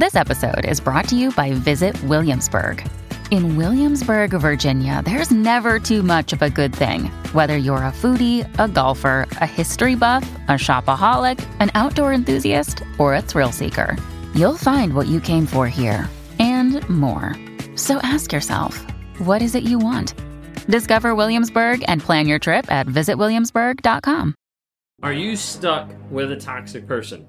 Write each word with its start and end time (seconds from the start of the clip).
This 0.00 0.16
episode 0.16 0.64
is 0.64 0.80
brought 0.80 1.08
to 1.08 1.14
you 1.14 1.30
by 1.30 1.52
Visit 1.52 2.02
Williamsburg. 2.04 2.82
In 3.30 3.58
Williamsburg, 3.58 4.30
Virginia, 4.30 5.02
there's 5.04 5.30
never 5.30 5.78
too 5.78 6.02
much 6.02 6.32
of 6.32 6.40
a 6.40 6.48
good 6.48 6.74
thing. 6.74 7.10
Whether 7.34 7.58
you're 7.58 7.84
a 7.84 7.92
foodie, 7.92 8.48
a 8.58 8.66
golfer, 8.66 9.28
a 9.42 9.46
history 9.46 9.96
buff, 9.96 10.22
a 10.48 10.52
shopaholic, 10.52 11.38
an 11.60 11.70
outdoor 11.74 12.14
enthusiast, 12.14 12.82
or 12.96 13.14
a 13.14 13.20
thrill 13.20 13.52
seeker, 13.52 13.94
you'll 14.34 14.56
find 14.56 14.94
what 14.94 15.06
you 15.06 15.20
came 15.20 15.44
for 15.44 15.68
here 15.68 16.08
and 16.38 16.80
more. 16.88 17.36
So 17.76 17.98
ask 17.98 18.32
yourself, 18.32 18.78
what 19.18 19.42
is 19.42 19.54
it 19.54 19.64
you 19.64 19.78
want? 19.78 20.14
Discover 20.66 21.14
Williamsburg 21.14 21.84
and 21.88 22.00
plan 22.00 22.26
your 22.26 22.38
trip 22.38 22.72
at 22.72 22.86
visitwilliamsburg.com. 22.86 24.34
Are 25.02 25.12
you 25.12 25.36
stuck 25.36 25.92
with 26.10 26.32
a 26.32 26.36
toxic 26.36 26.86
person? 26.86 27.26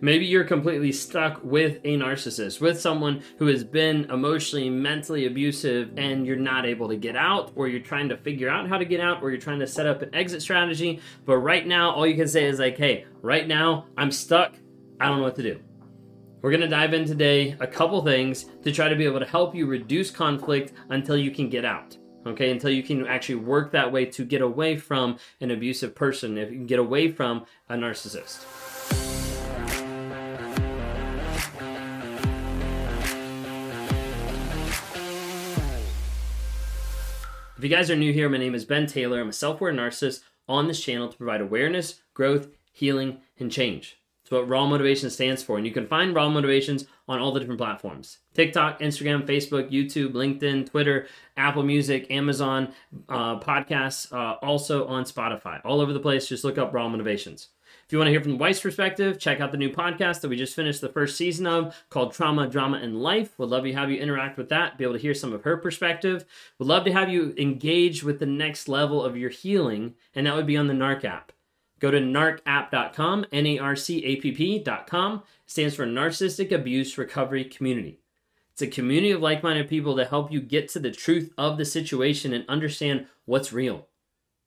Maybe 0.00 0.26
you're 0.26 0.44
completely 0.44 0.92
stuck 0.92 1.42
with 1.42 1.80
a 1.84 1.96
narcissist, 1.96 2.60
with 2.60 2.80
someone 2.80 3.22
who 3.38 3.46
has 3.46 3.64
been 3.64 4.10
emotionally, 4.10 4.70
mentally 4.70 5.26
abusive, 5.26 5.92
and 5.96 6.26
you're 6.26 6.36
not 6.36 6.66
able 6.66 6.88
to 6.88 6.96
get 6.96 7.16
out, 7.16 7.52
or 7.54 7.68
you're 7.68 7.80
trying 7.80 8.08
to 8.10 8.16
figure 8.16 8.48
out 8.48 8.68
how 8.68 8.78
to 8.78 8.84
get 8.84 9.00
out, 9.00 9.22
or 9.22 9.30
you're 9.30 9.40
trying 9.40 9.60
to 9.60 9.66
set 9.66 9.86
up 9.86 10.02
an 10.02 10.14
exit 10.14 10.42
strategy. 10.42 11.00
But 11.24 11.38
right 11.38 11.66
now, 11.66 11.90
all 11.90 12.06
you 12.06 12.16
can 12.16 12.28
say 12.28 12.44
is, 12.44 12.58
like, 12.58 12.76
hey, 12.76 13.06
right 13.22 13.46
now, 13.46 13.86
I'm 13.96 14.10
stuck. 14.10 14.54
I 15.00 15.06
don't 15.06 15.18
know 15.18 15.24
what 15.24 15.36
to 15.36 15.42
do. 15.42 15.60
We're 16.42 16.50
going 16.50 16.60
to 16.60 16.68
dive 16.68 16.94
in 16.94 17.04
today 17.04 17.56
a 17.60 17.66
couple 17.66 18.02
things 18.04 18.46
to 18.62 18.70
try 18.70 18.88
to 18.88 18.96
be 18.96 19.04
able 19.04 19.20
to 19.20 19.26
help 19.26 19.54
you 19.54 19.66
reduce 19.66 20.10
conflict 20.10 20.72
until 20.90 21.16
you 21.16 21.30
can 21.30 21.48
get 21.48 21.64
out 21.64 21.96
okay 22.26 22.50
until 22.50 22.70
you 22.70 22.82
can 22.82 23.06
actually 23.06 23.36
work 23.36 23.70
that 23.70 23.90
way 23.90 24.04
to 24.04 24.24
get 24.24 24.42
away 24.42 24.76
from 24.76 25.16
an 25.40 25.50
abusive 25.50 25.94
person 25.94 26.36
if 26.36 26.50
you 26.50 26.56
can 26.56 26.66
get 26.66 26.78
away 26.78 27.10
from 27.10 27.44
a 27.68 27.74
narcissist 27.74 28.44
you 37.66 37.76
guys 37.76 37.90
are 37.90 37.96
new 37.96 38.12
here 38.12 38.28
my 38.28 38.38
name 38.38 38.54
is 38.54 38.64
ben 38.64 38.86
taylor 38.86 39.20
i'm 39.20 39.28
a 39.28 39.32
self-aware 39.32 39.72
narcissist 39.72 40.20
on 40.46 40.68
this 40.68 40.80
channel 40.80 41.08
to 41.08 41.16
provide 41.16 41.40
awareness 41.40 42.00
growth 42.14 42.46
healing 42.70 43.18
and 43.40 43.50
change 43.50 43.98
it's 44.22 44.32
what 44.32 44.48
Raw 44.48 44.66
Motivation 44.66 45.08
stands 45.08 45.44
for. 45.44 45.56
And 45.56 45.64
you 45.64 45.72
can 45.72 45.86
find 45.86 46.12
Raw 46.12 46.28
Motivations 46.28 46.86
on 47.06 47.20
all 47.20 47.30
the 47.30 47.38
different 47.38 47.60
platforms 47.60 48.18
TikTok, 48.34 48.80
Instagram, 48.80 49.24
Facebook, 49.24 49.70
YouTube, 49.70 50.14
LinkedIn, 50.14 50.68
Twitter, 50.68 51.06
Apple 51.36 51.62
Music, 51.62 52.10
Amazon, 52.10 52.72
uh, 53.08 53.38
podcasts, 53.38 54.12
uh, 54.12 54.34
also 54.42 54.84
on 54.88 55.04
Spotify. 55.04 55.60
All 55.64 55.80
over 55.80 55.92
the 55.92 56.00
place. 56.00 56.26
Just 56.26 56.42
look 56.42 56.58
up 56.58 56.74
Raw 56.74 56.88
Motivations. 56.88 57.50
If 57.86 57.92
you 57.92 57.98
want 57.98 58.08
to 58.08 58.10
hear 58.10 58.20
from 58.20 58.32
the 58.32 58.38
wife's 58.38 58.60
perspective, 58.60 59.16
check 59.16 59.40
out 59.40 59.52
the 59.52 59.56
new 59.56 59.70
podcast 59.70 60.20
that 60.20 60.28
we 60.28 60.34
just 60.34 60.56
finished 60.56 60.80
the 60.80 60.88
first 60.88 61.16
season 61.16 61.46
of 61.46 61.84
called 61.88 62.12
Trauma, 62.12 62.48
Drama, 62.48 62.78
and 62.78 63.00
Life. 63.00 63.38
We'd 63.38 63.50
love 63.50 63.62
to 63.62 63.72
have 63.74 63.92
you 63.92 64.00
interact 64.00 64.36
with 64.36 64.48
that, 64.48 64.76
be 64.76 64.82
able 64.82 64.94
to 64.94 65.00
hear 65.00 65.14
some 65.14 65.32
of 65.32 65.44
her 65.44 65.56
perspective. 65.56 66.24
We'd 66.58 66.66
love 66.66 66.84
to 66.86 66.92
have 66.92 67.08
you 67.08 67.32
engage 67.38 68.02
with 68.02 68.18
the 68.18 68.26
next 68.26 68.66
level 68.66 69.04
of 69.04 69.16
your 69.16 69.30
healing, 69.30 69.94
and 70.16 70.26
that 70.26 70.34
would 70.34 70.48
be 70.48 70.56
on 70.56 70.66
the 70.66 70.74
NARC 70.74 71.04
app. 71.04 71.30
Go 71.78 71.92
to 71.92 72.00
narcapp.com, 72.00 73.26
N 73.30 73.46
A 73.46 73.58
R 73.60 73.76
C 73.76 74.04
A 74.04 74.16
P 74.16 74.32
P.com, 74.32 75.22
stands 75.46 75.76
for 75.76 75.86
Narcissistic 75.86 76.50
Abuse 76.50 76.98
Recovery 76.98 77.44
Community. 77.44 78.00
It's 78.50 78.62
a 78.62 78.66
community 78.66 79.12
of 79.12 79.22
like 79.22 79.44
minded 79.44 79.68
people 79.68 79.94
to 79.94 80.06
help 80.06 80.32
you 80.32 80.40
get 80.40 80.68
to 80.70 80.80
the 80.80 80.90
truth 80.90 81.32
of 81.38 81.56
the 81.56 81.64
situation 81.64 82.32
and 82.32 82.44
understand 82.48 83.06
what's 83.26 83.52
real. 83.52 83.86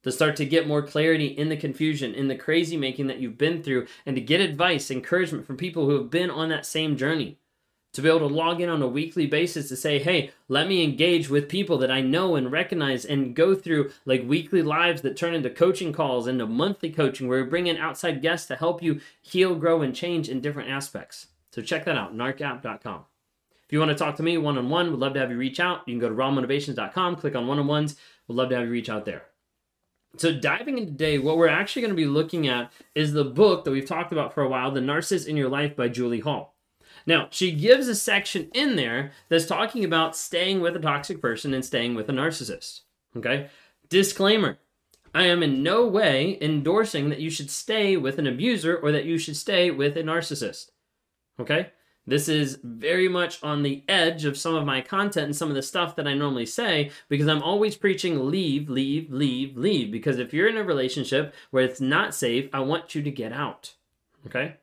To 0.04 0.12
start 0.12 0.38
to 0.38 0.46
get 0.46 0.68
more 0.68 0.82
clarity 0.82 1.28
in 1.28 1.50
the 1.50 1.58
confusion, 1.58 2.16
in 2.16 2.30
the 2.30 2.36
crazy 2.36 2.78
making 2.78 3.08
that 3.08 3.20
you've 3.20 3.38
been 3.38 3.62
through, 3.62 3.86
and 4.06 4.16
to 4.16 4.22
get 4.22 4.40
advice, 4.40 4.90
encouragement 4.90 5.46
from 5.46 5.58
people 5.58 5.86
who 5.86 5.98
have 5.98 6.10
been 6.10 6.30
on 6.30 6.48
that 6.50 6.66
same 6.66 6.96
journey 6.96 7.38
to 7.94 8.02
be 8.02 8.08
able 8.08 8.20
to 8.20 8.28
log 8.28 8.62
in 8.62 8.70
on 8.70 8.82
a 8.82 8.88
weekly 8.88 9.26
basis 9.26 9.68
to 9.70 9.76
say, 9.76 10.00
hey, 10.00 10.32
let 10.48 10.68
me 10.68 10.84
engage 10.84 11.30
with 11.30 11.50
people 11.50 11.78
that 11.80 11.90
I 11.90 12.02
know 12.02 12.36
and 12.36 12.52
recognize 12.52 13.04
and 13.04 13.36
go 13.36 13.56
through 13.56 13.92
like 14.06 14.28
weekly 14.28 14.62
lives 14.62 15.02
that 15.02 15.18
turn 15.18 15.34
into 15.34 15.50
coaching 15.50 15.92
calls, 15.92 16.28
into 16.28 16.46
monthly 16.46 16.92
coaching 16.92 17.28
where 17.28 17.44
we 17.44 17.50
bring 17.50 17.68
in 17.68 17.78
outside 17.78 18.22
guests 18.22 18.48
to 18.48 18.56
help 18.56 18.84
you 18.84 19.02
heal, 19.22 19.56
grow, 19.56 19.82
and 19.82 19.96
change 19.96 20.30
in 20.30 20.42
different 20.42 20.70
aspects. 20.70 21.28
So 21.52 21.62
check 21.62 21.86
that 21.86 21.98
out, 21.98 22.16
narcapp.com. 22.16 23.06
If 23.66 23.74
you 23.74 23.80
want 23.80 23.90
to 23.90 23.96
talk 23.96 24.16
to 24.18 24.24
me 24.24 24.38
one 24.38 24.58
on 24.58 24.70
one, 24.70 24.92
we'd 24.92 25.00
love 25.00 25.14
to 25.14 25.20
have 25.20 25.32
you 25.32 25.38
reach 25.38 25.60
out. 25.60 25.88
You 25.88 25.94
can 25.94 26.00
go 26.00 26.10
to 26.10 26.16
rawmotivations.com, 26.16 27.16
click 27.16 27.36
on 27.36 27.48
one 27.48 27.60
on 27.60 27.68
ones. 27.68 27.96
We'd 28.28 28.36
love 28.36 28.50
to 28.50 28.56
have 28.56 28.66
you 28.66 28.72
reach 28.72 28.90
out 28.90 29.06
there. 29.06 29.24
So, 30.18 30.34
diving 30.34 30.78
into 30.78 30.92
today, 30.92 31.20
what 31.20 31.38
we're 31.38 31.48
actually 31.48 31.84
going 31.84 31.94
to 31.94 31.96
be 31.96 32.06
looking 32.06 32.48
at 32.48 32.72
is 32.96 33.14
the 33.14 33.24
book 33.24 33.64
that 33.64 33.72
we've 33.72 33.86
talked 33.86 34.12
about 34.12 34.34
for 34.34 34.44
a 34.44 34.50
while, 34.50 34.72
The 34.72 34.80
Narcissist 34.80 35.28
in 35.28 35.38
Your 35.38 35.50
Life 35.50 35.76
by 35.76 35.88
Julie 35.88 36.20
Hall. 36.20 36.56
Now, 37.06 37.28
she 37.30 37.52
gives 37.52 37.88
a 37.88 37.96
section 37.96 38.50
in 38.54 38.76
there 38.76 39.12
that's 39.30 39.46
talking 39.46 39.86
about 39.86 40.16
staying 40.16 40.62
with 40.62 40.76
a 40.76 40.80
toxic 40.80 41.22
person 41.22 41.54
and 41.54 41.64
staying 41.64 41.96
with 41.96 42.10
a 42.10 42.14
narcissist. 42.14 42.82
Okay? 43.16 43.50
Disclaimer 43.88 44.58
I 45.14 45.24
am 45.24 45.42
in 45.42 45.64
no 45.64 45.88
way 45.88 46.38
endorsing 46.40 47.10
that 47.10 47.20
you 47.20 47.30
should 47.30 47.50
stay 47.50 47.98
with 47.98 48.20
an 48.20 48.28
abuser 48.28 48.78
or 48.78 48.92
that 48.92 49.06
you 49.06 49.18
should 49.18 49.38
stay 49.38 49.72
with 49.72 49.98
a 49.98 50.04
narcissist. 50.04 50.70
Okay? 51.40 51.72
This 52.10 52.28
is 52.28 52.58
very 52.64 53.08
much 53.08 53.44
on 53.44 53.62
the 53.62 53.84
edge 53.88 54.26
of 54.26 54.36
some 54.36 54.56
of 54.56 54.66
my 54.66 54.82
content 54.82 55.26
and 55.26 55.36
some 55.36 55.50
of 55.50 55.56
the 55.56 55.62
stuff 55.62 55.96
that 55.96 56.08
I 56.08 56.16
normally 56.16 56.48
say 56.48 56.90
because 57.08 57.28
I'm 57.28 57.44
always 57.44 57.78
preaching 57.78 58.32
leave, 58.32 58.68
leave, 58.68 59.12
leave, 59.12 59.56
leave. 59.56 59.92
Because 59.92 60.18
if 60.18 60.34
you're 60.34 60.48
in 60.48 60.58
a 60.58 60.64
relationship 60.64 61.36
where 61.52 61.64
it's 61.64 61.80
not 61.80 62.16
safe, 62.16 62.50
I 62.52 62.62
want 62.62 62.96
you 62.96 63.04
to 63.04 63.12
get 63.12 63.32
out. 63.32 63.76
Okay? 64.26 64.56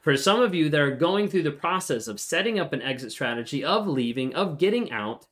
For 0.00 0.16
some 0.16 0.40
of 0.40 0.54
you 0.54 0.70
that 0.70 0.80
are 0.80 0.96
going 0.96 1.28
through 1.28 1.42
the 1.42 1.50
process 1.50 2.08
of 2.08 2.18
setting 2.18 2.58
up 2.58 2.72
an 2.72 2.80
exit 2.80 3.12
strategy, 3.12 3.62
of 3.62 3.86
leaving, 3.86 4.34
of 4.34 4.56
getting 4.56 4.90
out, 4.90 5.26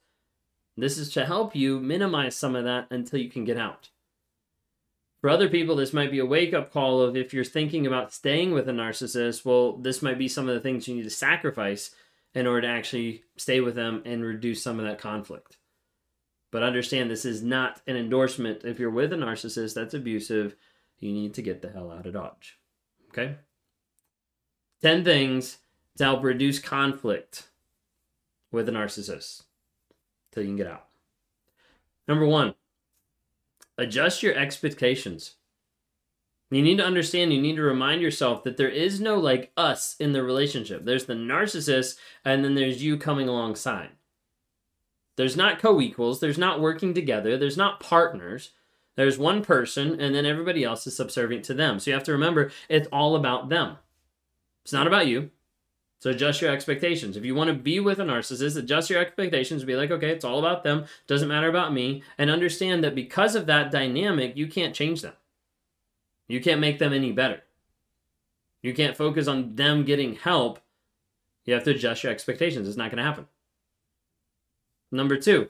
this 0.77 0.99
is 0.99 1.11
to 1.15 1.25
help 1.25 1.56
you 1.56 1.81
minimize 1.81 2.37
some 2.37 2.55
of 2.55 2.65
that 2.65 2.87
until 2.91 3.19
you 3.19 3.31
can 3.31 3.44
get 3.44 3.56
out. 3.56 3.88
For 5.26 5.31
other 5.31 5.48
people, 5.48 5.75
this 5.75 5.92
might 5.92 6.12
be 6.12 6.20
a 6.20 6.25
wake 6.25 6.54
up 6.54 6.72
call 6.72 7.00
of 7.00 7.16
if 7.16 7.34
you're 7.34 7.42
thinking 7.42 7.84
about 7.84 8.12
staying 8.12 8.53
with 8.53 8.69
a 8.69 8.72
narcissist, 8.72 9.44
well, 9.44 9.76
this 9.76 10.00
might 10.00 10.19
be 10.19 10.28
some 10.28 10.48
of 10.48 10.54
the 10.54 10.60
things 10.60 10.87
you 10.87 10.94
need 10.94 11.03
to 11.03 11.10
sacrifice 11.10 11.91
in 12.32 12.47
order 12.47 12.60
to 12.60 12.72
actually 12.72 13.25
stay 13.37 13.60
with 13.60 13.75
them 13.75 14.03
and 14.04 14.25
reduce 14.25 14.62
some 14.62 14.78
of 14.78 14.87
that 14.87 15.00
conflict. 15.00 15.56
But 16.53 16.62
understand 16.62 17.10
this 17.10 17.25
is 17.25 17.42
not 17.42 17.81
an 17.88 17.97
endorsement. 17.97 18.60
If 18.64 18.78
you're 18.78 18.88
with 18.88 19.12
a 19.12 19.16
narcissist 19.16 19.75
that's 19.75 19.94
abusive, 19.94 20.54
you 21.00 21.10
need 21.10 21.34
to 21.34 21.43
get 21.43 21.60
the 21.60 21.70
hell 21.70 21.91
out 21.91 22.06
of 22.06 22.12
Dodge. 22.12 22.60
Okay? 23.08 23.34
10 24.82 25.03
things 25.03 25.58
to 25.98 26.04
help 26.04 26.22
reduce 26.22 26.60
conflict 26.60 27.48
with 28.53 28.69
a 28.69 28.72
narcissist 28.72 29.43
till 30.31 30.44
you 30.44 30.50
can 30.50 30.56
get 30.56 30.69
out. 30.69 30.87
Number 32.06 32.26
one, 32.26 32.54
adjust 33.78 34.22
your 34.22 34.34
expectations. 34.34 35.37
You 36.50 36.62
need 36.62 36.78
to 36.78 36.84
understand, 36.84 37.32
you 37.32 37.41
need 37.41 37.56
to 37.56 37.62
remind 37.62 38.03
yourself 38.03 38.44
that 38.44 38.56
there 38.56 38.69
is 38.69 39.00
no 39.00 39.16
like 39.16 39.50
us 39.56 39.97
in 39.98 40.12
the 40.12 40.22
relationship. 40.22 40.84
There's 40.84 41.06
the 41.06 41.14
narcissist, 41.14 41.97
and 42.25 42.44
then 42.44 42.54
there's 42.54 42.82
you 42.82 42.97
coming 42.97 43.28
alongside. 43.28 43.91
There's 45.16 45.37
not 45.37 45.59
co 45.59 45.81
equals, 45.81 46.20
there's 46.20 46.38
not 46.38 46.60
working 46.60 46.94
together, 46.94 47.37
there's 47.37 47.56
not 47.56 47.81
partners. 47.81 48.50
There's 48.97 49.19
one 49.19 49.44
person, 49.44 50.00
and 50.00 50.14
then 50.14 50.25
everybody 50.25 50.64
else 50.64 50.87
is 50.87 50.97
subservient 50.97 51.44
to 51.47 51.54
them. 51.54 51.78
So 51.78 51.91
you 51.91 51.94
have 51.94 52.04
to 52.04 52.12
remember 52.12 52.50
it's 52.69 52.88
all 52.91 53.14
about 53.14 53.50
them. 53.50 53.76
It's 54.64 54.72
not 54.72 54.87
about 54.87 55.06
you. 55.06 55.31
So 55.99 56.11
adjust 56.11 56.43
your 56.43 56.51
expectations. 56.51 57.17
If 57.17 57.25
you 57.25 57.34
want 57.34 57.49
to 57.49 57.55
be 57.55 57.81
with 57.81 57.99
a 57.99 58.05
narcissist, 58.05 58.57
adjust 58.57 58.91
your 58.91 59.01
expectations. 59.01 59.65
Be 59.65 59.77
like, 59.77 59.91
okay, 59.91 60.11
it's 60.11 60.25
all 60.25 60.39
about 60.39 60.62
them. 60.62 60.84
Doesn't 61.07 61.29
matter 61.29 61.49
about 61.49 61.73
me. 61.73 62.03
And 62.19 62.31
understand 62.31 62.84
that 62.84 62.95
because 62.95 63.34
of 63.34 63.47
that 63.47 63.71
dynamic, 63.71 64.37
you 64.37 64.47
can't 64.47 64.75
change 64.75 65.03
them. 65.03 65.15
You 66.29 66.41
can't 66.41 66.61
make 66.61 66.79
them 66.79 66.93
any 66.93 67.12
better. 67.12 67.43
You 68.62 68.75
can't 68.75 68.97
focus 68.97 69.27
on 69.27 69.55
them 69.55 69.85
getting 69.85 70.17
help. 70.17 70.61
You 71.45 71.55
have 71.55 71.65
to 71.65 71.71
adjust 71.71 72.03
your 72.03 72.12
expectations. 72.12 72.69
It's 72.69 72.76
not 72.76 72.91
going 72.91 72.99
to 72.99 73.05
happen. 73.05 73.26
Number 74.93 75.17
two, 75.17 75.49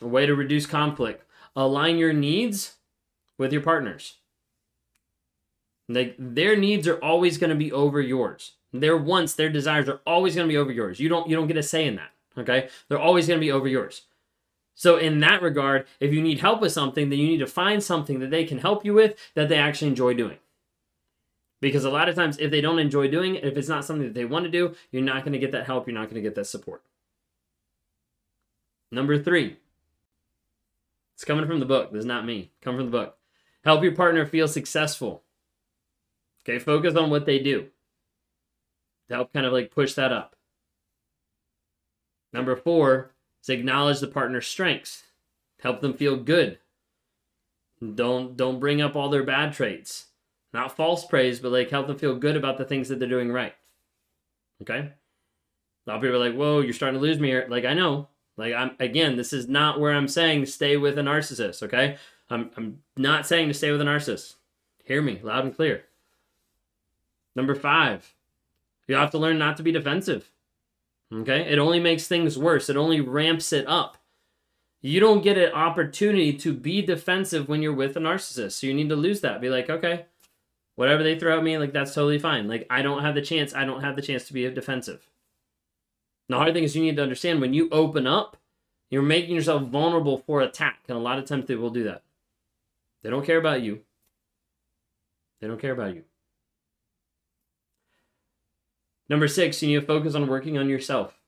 a 0.00 0.06
way 0.06 0.26
to 0.26 0.34
reduce 0.34 0.66
conflict 0.66 1.24
align 1.56 1.98
your 1.98 2.12
needs 2.12 2.74
with 3.38 3.52
your 3.52 3.62
partners. 3.62 4.16
Like 5.88 6.16
their 6.18 6.56
needs 6.56 6.88
are 6.88 6.98
always 6.98 7.38
going 7.38 7.50
to 7.50 7.56
be 7.56 7.72
over 7.72 8.00
yours. 8.00 8.52
Their 8.74 8.96
wants, 8.96 9.34
their 9.34 9.50
desires 9.50 9.88
are 9.88 10.00
always 10.04 10.34
going 10.34 10.48
to 10.48 10.52
be 10.52 10.58
over 10.58 10.72
yours. 10.72 10.98
You 10.98 11.08
don't 11.08 11.28
you 11.28 11.36
don't 11.36 11.46
get 11.46 11.56
a 11.56 11.62
say 11.62 11.86
in 11.86 11.94
that. 11.94 12.10
Okay? 12.36 12.68
They're 12.88 12.98
always 12.98 13.28
going 13.28 13.38
to 13.38 13.44
be 13.44 13.52
over 13.52 13.68
yours. 13.68 14.02
So 14.74 14.96
in 14.96 15.20
that 15.20 15.42
regard, 15.42 15.86
if 16.00 16.12
you 16.12 16.20
need 16.20 16.40
help 16.40 16.60
with 16.60 16.72
something, 16.72 17.08
then 17.08 17.20
you 17.20 17.28
need 17.28 17.38
to 17.38 17.46
find 17.46 17.80
something 17.80 18.18
that 18.18 18.30
they 18.30 18.44
can 18.44 18.58
help 18.58 18.84
you 18.84 18.92
with 18.92 19.16
that 19.34 19.48
they 19.48 19.56
actually 19.56 19.88
enjoy 19.88 20.14
doing. 20.14 20.38
Because 21.60 21.84
a 21.84 21.90
lot 21.90 22.08
of 22.08 22.16
times 22.16 22.38
if 22.38 22.50
they 22.50 22.60
don't 22.60 22.80
enjoy 22.80 23.06
doing 23.06 23.36
it, 23.36 23.44
if 23.44 23.56
it's 23.56 23.68
not 23.68 23.84
something 23.84 24.08
that 24.08 24.14
they 24.14 24.24
want 24.24 24.44
to 24.44 24.50
do, 24.50 24.74
you're 24.90 25.02
not 25.02 25.22
going 25.22 25.34
to 25.34 25.38
get 25.38 25.52
that 25.52 25.66
help, 25.66 25.86
you're 25.86 25.94
not 25.94 26.10
going 26.10 26.16
to 26.16 26.28
get 26.28 26.34
that 26.34 26.46
support. 26.46 26.82
Number 28.90 29.22
3. 29.22 29.56
It's 31.14 31.24
coming 31.24 31.46
from 31.46 31.60
the 31.60 31.66
book. 31.66 31.92
This 31.92 32.00
is 32.00 32.06
not 32.06 32.26
me. 32.26 32.50
Come 32.60 32.76
from 32.76 32.86
the 32.86 32.90
book. 32.90 33.16
Help 33.64 33.84
your 33.84 33.94
partner 33.94 34.26
feel 34.26 34.48
successful. 34.48 35.22
Okay, 36.42 36.58
focus 36.58 36.96
on 36.96 37.08
what 37.08 37.24
they 37.24 37.38
do. 37.38 37.68
To 39.08 39.14
help 39.14 39.32
kind 39.32 39.46
of 39.46 39.52
like 39.52 39.70
push 39.70 39.94
that 39.94 40.12
up. 40.12 40.36
Number 42.32 42.56
four 42.56 43.12
is 43.42 43.48
acknowledge 43.48 44.00
the 44.00 44.06
partner's 44.06 44.46
strengths. 44.46 45.04
Help 45.60 45.80
them 45.80 45.94
feel 45.94 46.16
good. 46.16 46.58
Don't 47.94 48.36
don't 48.36 48.60
bring 48.60 48.80
up 48.80 48.96
all 48.96 49.08
their 49.08 49.24
bad 49.24 49.52
traits. 49.52 50.06
Not 50.52 50.76
false 50.76 51.04
praise, 51.04 51.40
but 51.40 51.52
like 51.52 51.70
help 51.70 51.86
them 51.86 51.98
feel 51.98 52.16
good 52.16 52.36
about 52.36 52.58
the 52.58 52.64
things 52.64 52.88
that 52.88 52.98
they're 52.98 53.08
doing 53.08 53.32
right. 53.32 53.54
Okay? 54.62 54.78
A 54.78 55.90
lot 55.90 55.96
of 55.96 56.02
people 56.02 56.16
are 56.16 56.28
like, 56.28 56.36
whoa, 56.36 56.60
you're 56.60 56.72
starting 56.72 56.98
to 56.98 57.04
lose 57.04 57.18
me 57.18 57.28
here. 57.28 57.46
Like, 57.48 57.64
I 57.64 57.74
know. 57.74 58.08
Like 58.36 58.54
I'm 58.54 58.72
again, 58.80 59.16
this 59.16 59.32
is 59.32 59.48
not 59.48 59.78
where 59.78 59.92
I'm 59.92 60.08
saying 60.08 60.46
stay 60.46 60.76
with 60.76 60.98
a 60.98 61.02
narcissist, 61.02 61.62
okay? 61.62 61.98
I'm 62.28 62.50
I'm 62.56 62.80
not 62.96 63.26
saying 63.26 63.48
to 63.48 63.54
stay 63.54 63.70
with 63.70 63.80
a 63.80 63.84
narcissist. 63.84 64.34
Hear 64.84 65.00
me 65.02 65.20
loud 65.22 65.44
and 65.44 65.54
clear. 65.54 65.84
Number 67.36 67.54
five, 67.54 68.12
you 68.86 68.94
have 68.96 69.10
to 69.12 69.18
learn 69.18 69.38
not 69.38 69.56
to 69.56 69.62
be 69.62 69.72
defensive. 69.72 70.30
Okay? 71.12 71.40
It 71.42 71.58
only 71.58 71.80
makes 71.80 72.06
things 72.06 72.38
worse. 72.38 72.68
It 72.68 72.76
only 72.76 73.00
ramps 73.00 73.52
it 73.52 73.66
up. 73.66 73.98
You 74.82 75.00
don't 75.00 75.22
get 75.22 75.38
an 75.38 75.52
opportunity 75.52 76.34
to 76.34 76.52
be 76.52 76.82
defensive 76.82 77.48
when 77.48 77.62
you're 77.62 77.72
with 77.72 77.96
a 77.96 78.00
narcissist. 78.00 78.52
So 78.52 78.66
you 78.66 78.74
need 78.74 78.90
to 78.90 78.96
lose 78.96 79.22
that. 79.22 79.40
Be 79.40 79.48
like, 79.48 79.70
okay, 79.70 80.06
whatever 80.76 81.02
they 81.02 81.18
throw 81.18 81.38
at 81.38 81.44
me, 81.44 81.56
like 81.56 81.72
that's 81.72 81.94
totally 81.94 82.18
fine. 82.18 82.48
Like 82.48 82.66
I 82.68 82.82
don't 82.82 83.02
have 83.02 83.14
the 83.14 83.22
chance. 83.22 83.54
I 83.54 83.64
don't 83.64 83.80
have 83.80 83.96
the 83.96 84.02
chance 84.02 84.26
to 84.26 84.34
be 84.34 84.48
defensive. 84.50 85.08
The 86.28 86.36
hard 86.36 86.52
thing 86.52 86.64
is 86.64 86.76
you 86.76 86.82
need 86.82 86.96
to 86.96 87.02
understand 87.02 87.40
when 87.40 87.54
you 87.54 87.68
open 87.70 88.06
up, 88.06 88.36
you're 88.90 89.02
making 89.02 89.34
yourself 89.34 89.62
vulnerable 89.62 90.18
for 90.18 90.42
attack. 90.42 90.80
And 90.88 90.96
a 90.96 91.00
lot 91.00 91.18
of 91.18 91.24
times 91.24 91.46
they 91.46 91.54
will 91.54 91.70
do 91.70 91.84
that. 91.84 92.02
They 93.02 93.10
don't 93.10 93.24
care 93.24 93.38
about 93.38 93.62
you. 93.62 93.80
They 95.40 95.46
don't 95.46 95.60
care 95.60 95.72
about 95.72 95.94
you. 95.94 96.04
Number 99.08 99.28
six, 99.28 99.62
you 99.62 99.68
need 99.68 99.80
to 99.80 99.86
focus 99.86 100.14
on 100.14 100.26
working 100.26 100.58
on 100.58 100.68
yourself. 100.68 101.18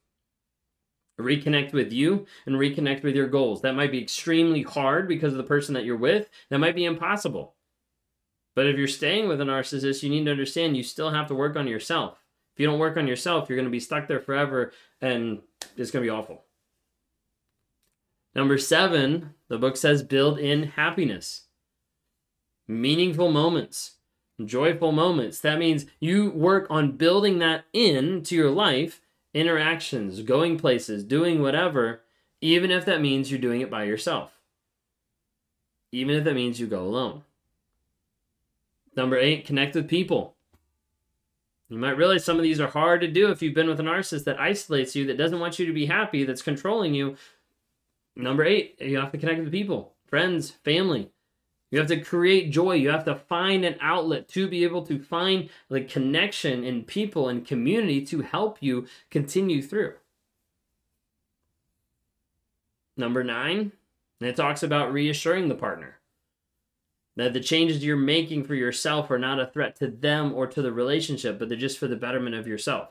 Reconnect 1.19 1.73
with 1.73 1.91
you 1.91 2.25
and 2.45 2.55
reconnect 2.55 3.03
with 3.03 3.15
your 3.15 3.27
goals. 3.27 3.61
That 3.61 3.75
might 3.75 3.91
be 3.91 4.01
extremely 4.01 4.61
hard 4.61 5.07
because 5.07 5.33
of 5.33 5.37
the 5.37 5.43
person 5.43 5.73
that 5.73 5.83
you're 5.83 5.97
with. 5.97 6.29
That 6.49 6.59
might 6.59 6.75
be 6.75 6.85
impossible. 6.85 7.55
But 8.55 8.67
if 8.67 8.77
you're 8.77 8.87
staying 8.87 9.27
with 9.27 9.41
a 9.41 9.43
narcissist, 9.43 10.03
you 10.03 10.09
need 10.09 10.25
to 10.25 10.31
understand 10.31 10.75
you 10.75 10.83
still 10.83 11.11
have 11.11 11.27
to 11.27 11.35
work 11.35 11.55
on 11.55 11.67
yourself. 11.67 12.23
If 12.55 12.61
you 12.61 12.67
don't 12.67 12.79
work 12.79 12.97
on 12.97 13.07
yourself, 13.07 13.49
you're 13.49 13.57
going 13.57 13.67
to 13.67 13.71
be 13.71 13.79
stuck 13.79 14.07
there 14.07 14.19
forever 14.19 14.71
and 14.99 15.41
it's 15.75 15.91
going 15.91 16.03
to 16.03 16.07
be 16.07 16.15
awful. 16.15 16.43
Number 18.33 18.57
seven, 18.57 19.35
the 19.47 19.59
book 19.59 19.77
says 19.77 20.01
build 20.03 20.39
in 20.39 20.63
happiness, 20.63 21.43
meaningful 22.67 23.31
moments 23.31 23.96
joyful 24.45 24.91
moments. 24.91 25.39
That 25.39 25.59
means 25.59 25.85
you 25.99 26.31
work 26.31 26.67
on 26.69 26.97
building 26.97 27.39
that 27.39 27.65
into 27.73 28.35
your 28.35 28.51
life, 28.51 29.01
interactions, 29.33 30.21
going 30.21 30.57
places, 30.57 31.03
doing 31.03 31.41
whatever, 31.41 32.01
even 32.41 32.71
if 32.71 32.85
that 32.85 33.01
means 33.01 33.31
you're 33.31 33.39
doing 33.39 33.61
it 33.61 33.71
by 33.71 33.83
yourself. 33.83 34.39
Even 35.91 36.15
if 36.15 36.23
that 36.23 36.35
means 36.35 36.59
you 36.59 36.67
go 36.67 36.81
alone. 36.81 37.23
Number 38.95 39.17
eight, 39.17 39.45
connect 39.45 39.75
with 39.75 39.87
people. 39.87 40.35
You 41.69 41.77
might 41.77 41.97
realize 41.97 42.23
some 42.23 42.37
of 42.37 42.43
these 42.43 42.59
are 42.59 42.67
hard 42.67 43.01
to 43.01 43.07
do 43.07 43.29
if 43.29 43.41
you've 43.41 43.53
been 43.53 43.67
with 43.67 43.79
a 43.79 43.83
narcissist 43.83 44.23
that 44.23 44.39
isolates 44.39 44.95
you, 44.95 45.05
that 45.07 45.17
doesn't 45.17 45.39
want 45.39 45.59
you 45.59 45.65
to 45.65 45.73
be 45.73 45.85
happy, 45.85 46.23
that's 46.23 46.41
controlling 46.41 46.93
you. 46.93 47.17
Number 48.15 48.43
eight, 48.43 48.75
you 48.79 48.97
have 48.97 49.11
to 49.11 49.17
connect 49.17 49.41
with 49.41 49.51
people, 49.51 49.93
friends, 50.07 50.51
family. 50.63 51.11
You 51.69 51.79
have 51.79 51.87
to 51.89 51.99
create 51.99 52.51
joy. 52.51 52.73
You 52.73 52.89
have 52.89 53.05
to 53.05 53.15
find 53.15 53.65
an 53.65 53.75
outlet 53.81 54.27
to 54.29 54.47
be 54.47 54.63
able 54.63 54.83
to 54.83 54.99
find 54.99 55.49
the 55.69 55.81
connection 55.81 56.63
in 56.63 56.83
people 56.83 57.27
and 57.27 57.45
community 57.45 58.05
to 58.05 58.21
help 58.21 58.57
you 58.61 58.87
continue 59.09 59.61
through. 59.61 59.95
Number 62.95 63.23
nine, 63.23 63.73
it 64.21 64.35
talks 64.35 64.63
about 64.63 64.93
reassuring 64.93 65.49
the 65.49 65.55
partner 65.55 65.97
that 67.17 67.33
the 67.33 67.39
changes 67.39 67.83
you're 67.83 67.97
making 67.97 68.43
for 68.43 68.53
yourself 68.53 69.09
are 69.09 69.17
not 69.17 69.39
a 69.39 69.47
threat 69.47 69.75
to 69.75 69.87
them 69.87 70.33
or 70.33 70.45
to 70.45 70.61
the 70.61 70.71
relationship, 70.71 71.39
but 71.39 71.49
they're 71.49 71.57
just 71.57 71.79
for 71.79 71.87
the 71.87 71.95
betterment 71.95 72.35
of 72.35 72.47
yourself. 72.47 72.89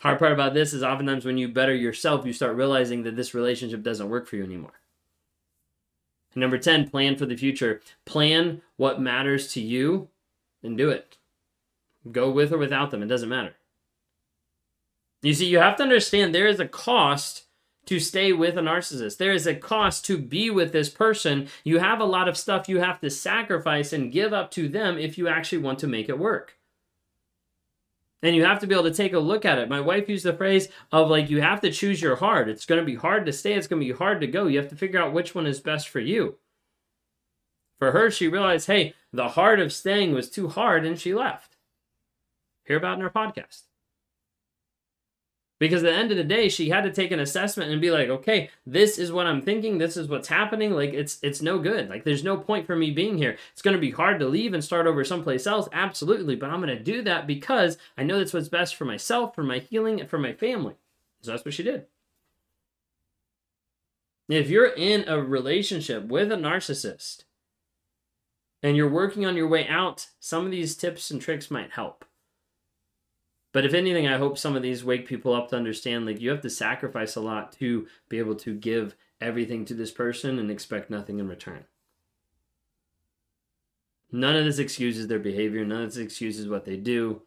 Hard 0.00 0.18
part 0.18 0.32
about 0.32 0.54
this 0.54 0.72
is 0.72 0.82
oftentimes 0.82 1.24
when 1.24 1.38
you 1.38 1.48
better 1.48 1.74
yourself, 1.74 2.26
you 2.26 2.32
start 2.32 2.56
realizing 2.56 3.04
that 3.04 3.16
this 3.16 3.32
relationship 3.32 3.82
doesn't 3.82 4.08
work 4.08 4.26
for 4.26 4.36
you 4.36 4.44
anymore. 4.44 4.80
Number 6.34 6.58
10, 6.58 6.88
plan 6.90 7.16
for 7.16 7.26
the 7.26 7.36
future. 7.36 7.80
Plan 8.04 8.62
what 8.76 9.00
matters 9.00 9.52
to 9.52 9.60
you 9.60 10.08
and 10.62 10.76
do 10.78 10.90
it. 10.90 11.16
Go 12.10 12.30
with 12.30 12.52
or 12.52 12.58
without 12.58 12.90
them, 12.90 13.02
it 13.02 13.06
doesn't 13.06 13.28
matter. 13.28 13.54
You 15.22 15.34
see, 15.34 15.46
you 15.46 15.58
have 15.58 15.76
to 15.76 15.82
understand 15.82 16.34
there 16.34 16.46
is 16.46 16.60
a 16.60 16.68
cost 16.68 17.44
to 17.86 17.98
stay 17.98 18.32
with 18.32 18.56
a 18.56 18.60
narcissist. 18.60 19.18
There 19.18 19.32
is 19.32 19.46
a 19.46 19.54
cost 19.54 20.04
to 20.06 20.16
be 20.16 20.48
with 20.48 20.72
this 20.72 20.88
person. 20.88 21.48
You 21.64 21.78
have 21.78 22.00
a 22.00 22.04
lot 22.04 22.28
of 22.28 22.38
stuff 22.38 22.68
you 22.68 22.80
have 22.80 23.00
to 23.00 23.10
sacrifice 23.10 23.92
and 23.92 24.12
give 24.12 24.32
up 24.32 24.50
to 24.52 24.68
them 24.68 24.96
if 24.98 25.18
you 25.18 25.28
actually 25.28 25.58
want 25.58 25.78
to 25.80 25.86
make 25.86 26.08
it 26.08 26.18
work. 26.18 26.56
And 28.22 28.36
you 28.36 28.44
have 28.44 28.60
to 28.60 28.66
be 28.66 28.74
able 28.74 28.84
to 28.84 28.94
take 28.94 29.14
a 29.14 29.18
look 29.18 29.44
at 29.44 29.58
it. 29.58 29.68
My 29.68 29.80
wife 29.80 30.08
used 30.08 30.26
the 30.26 30.34
phrase 30.34 30.68
of 30.92 31.08
like, 31.08 31.30
you 31.30 31.40
have 31.40 31.60
to 31.62 31.70
choose 31.70 32.02
your 32.02 32.16
heart. 32.16 32.48
It's 32.48 32.66
going 32.66 32.80
to 32.80 32.84
be 32.84 32.96
hard 32.96 33.24
to 33.26 33.32
stay, 33.32 33.54
it's 33.54 33.66
going 33.66 33.80
to 33.80 33.86
be 33.86 33.96
hard 33.96 34.20
to 34.20 34.26
go. 34.26 34.46
You 34.46 34.58
have 34.58 34.68
to 34.68 34.76
figure 34.76 35.00
out 35.00 35.14
which 35.14 35.34
one 35.34 35.46
is 35.46 35.60
best 35.60 35.88
for 35.88 36.00
you. 36.00 36.36
For 37.78 37.92
her, 37.92 38.10
she 38.10 38.28
realized, 38.28 38.66
hey, 38.66 38.94
the 39.10 39.30
heart 39.30 39.58
of 39.58 39.72
staying 39.72 40.12
was 40.12 40.28
too 40.28 40.48
hard, 40.48 40.84
and 40.84 41.00
she 41.00 41.14
left. 41.14 41.56
Hear 42.66 42.76
about 42.76 42.98
in 42.98 43.04
our 43.04 43.10
podcast. 43.10 43.62
Because 45.60 45.84
at 45.84 45.90
the 45.90 45.96
end 45.96 46.10
of 46.10 46.16
the 46.16 46.24
day, 46.24 46.48
she 46.48 46.70
had 46.70 46.84
to 46.84 46.90
take 46.90 47.12
an 47.12 47.20
assessment 47.20 47.70
and 47.70 47.82
be 47.82 47.90
like, 47.90 48.08
okay, 48.08 48.48
this 48.66 48.98
is 48.98 49.12
what 49.12 49.26
I'm 49.26 49.42
thinking, 49.42 49.76
this 49.76 49.94
is 49.94 50.08
what's 50.08 50.26
happening. 50.26 50.72
Like 50.72 50.94
it's 50.94 51.18
it's 51.22 51.42
no 51.42 51.58
good. 51.58 51.90
Like 51.90 52.02
there's 52.02 52.24
no 52.24 52.38
point 52.38 52.66
for 52.66 52.74
me 52.74 52.90
being 52.90 53.18
here. 53.18 53.36
It's 53.52 53.60
gonna 53.60 53.76
be 53.76 53.90
hard 53.90 54.18
to 54.20 54.26
leave 54.26 54.54
and 54.54 54.64
start 54.64 54.86
over 54.86 55.04
someplace 55.04 55.46
else, 55.46 55.68
absolutely. 55.72 56.34
But 56.34 56.48
I'm 56.48 56.60
gonna 56.60 56.82
do 56.82 57.02
that 57.02 57.26
because 57.26 57.76
I 57.98 58.04
know 58.04 58.18
that's 58.18 58.32
what's 58.32 58.48
best 58.48 58.74
for 58.74 58.86
myself, 58.86 59.34
for 59.34 59.42
my 59.42 59.58
healing, 59.58 60.00
and 60.00 60.08
for 60.08 60.18
my 60.18 60.32
family. 60.32 60.76
So 61.20 61.30
that's 61.30 61.44
what 61.44 61.52
she 61.52 61.62
did. 61.62 61.84
If 64.30 64.48
you're 64.48 64.72
in 64.72 65.06
a 65.06 65.22
relationship 65.22 66.06
with 66.06 66.32
a 66.32 66.36
narcissist 66.36 67.24
and 68.62 68.78
you're 68.78 68.88
working 68.88 69.26
on 69.26 69.36
your 69.36 69.48
way 69.48 69.68
out, 69.68 70.08
some 70.20 70.46
of 70.46 70.52
these 70.52 70.74
tips 70.74 71.10
and 71.10 71.20
tricks 71.20 71.50
might 71.50 71.72
help. 71.72 72.06
But 73.52 73.64
if 73.64 73.74
anything, 73.74 74.06
I 74.06 74.18
hope 74.18 74.38
some 74.38 74.54
of 74.54 74.62
these 74.62 74.84
wake 74.84 75.06
people 75.06 75.34
up 75.34 75.48
to 75.48 75.56
understand 75.56 76.06
like 76.06 76.20
you 76.20 76.30
have 76.30 76.40
to 76.42 76.50
sacrifice 76.50 77.16
a 77.16 77.20
lot 77.20 77.52
to 77.54 77.86
be 78.08 78.18
able 78.18 78.36
to 78.36 78.54
give 78.54 78.94
everything 79.20 79.64
to 79.66 79.74
this 79.74 79.90
person 79.90 80.38
and 80.38 80.50
expect 80.50 80.90
nothing 80.90 81.18
in 81.18 81.28
return. 81.28 81.64
None 84.12 84.36
of 84.36 84.44
this 84.44 84.58
excuses 84.58 85.06
their 85.06 85.18
behavior, 85.18 85.64
none 85.64 85.82
of 85.82 85.88
this 85.90 86.02
excuses 86.02 86.48
what 86.48 86.64
they 86.64 86.76
do. 86.76 87.22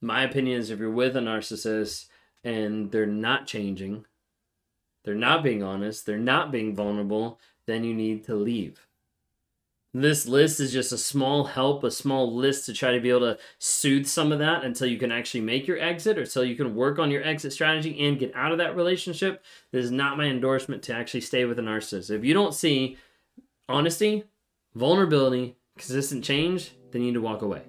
My 0.00 0.22
opinion 0.22 0.60
is 0.60 0.70
if 0.70 0.78
you're 0.78 0.90
with 0.90 1.16
a 1.16 1.20
narcissist 1.20 2.06
and 2.42 2.90
they're 2.90 3.06
not 3.06 3.46
changing, 3.46 4.06
they're 5.04 5.14
not 5.14 5.42
being 5.42 5.62
honest, 5.62 6.06
they're 6.06 6.18
not 6.18 6.52
being 6.52 6.74
vulnerable, 6.74 7.38
then 7.66 7.84
you 7.84 7.94
need 7.94 8.24
to 8.24 8.34
leave. 8.34 8.86
This 9.96 10.26
list 10.26 10.58
is 10.58 10.72
just 10.72 10.90
a 10.90 10.98
small 10.98 11.44
help, 11.44 11.84
a 11.84 11.90
small 11.90 12.34
list 12.34 12.66
to 12.66 12.72
try 12.72 12.90
to 12.90 13.00
be 13.00 13.10
able 13.10 13.20
to 13.20 13.38
soothe 13.60 14.06
some 14.06 14.32
of 14.32 14.40
that 14.40 14.64
until 14.64 14.88
you 14.88 14.98
can 14.98 15.12
actually 15.12 15.42
make 15.42 15.68
your 15.68 15.78
exit 15.78 16.18
or 16.18 16.22
until 16.22 16.44
you 16.44 16.56
can 16.56 16.74
work 16.74 16.98
on 16.98 17.12
your 17.12 17.22
exit 17.22 17.52
strategy 17.52 18.04
and 18.04 18.18
get 18.18 18.34
out 18.34 18.50
of 18.50 18.58
that 18.58 18.74
relationship. 18.74 19.44
This 19.70 19.84
is 19.84 19.92
not 19.92 20.18
my 20.18 20.24
endorsement 20.24 20.82
to 20.84 20.94
actually 20.94 21.20
stay 21.20 21.44
with 21.44 21.60
a 21.60 21.62
narcissist. 21.62 22.10
If 22.10 22.24
you 22.24 22.34
don't 22.34 22.52
see 22.52 22.98
honesty, 23.68 24.24
vulnerability, 24.74 25.54
consistent 25.78 26.24
change, 26.24 26.72
then 26.90 27.02
you 27.02 27.12
need 27.12 27.14
to 27.14 27.20
walk 27.20 27.42
away. 27.42 27.62